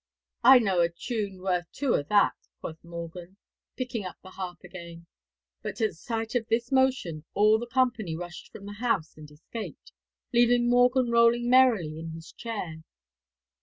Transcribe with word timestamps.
'I 0.43 0.57
know 0.65 0.81
a 0.81 0.89
tune 0.89 1.43
worth 1.43 1.67
two 1.71 1.93
of 1.93 2.07
that,' 2.07 2.33
quoth 2.59 2.83
Morgan, 2.83 3.37
picking 3.77 4.03
up 4.03 4.17
the 4.23 4.31
harp 4.31 4.57
again; 4.63 5.05
but 5.61 5.79
at 5.79 5.93
sight 5.93 6.33
of 6.33 6.47
this 6.47 6.71
motion 6.71 7.23
all 7.35 7.59
the 7.59 7.67
company 7.67 8.15
rushed 8.15 8.51
from 8.51 8.65
the 8.65 8.73
house 8.81 9.15
and 9.15 9.29
escaped, 9.29 9.91
leaving 10.33 10.67
Morgan 10.67 11.11
rolling 11.11 11.51
merrily 11.51 11.99
in 11.99 12.13
his 12.13 12.31
chair. 12.31 12.77